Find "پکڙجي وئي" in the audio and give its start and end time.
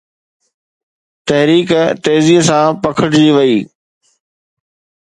2.83-3.57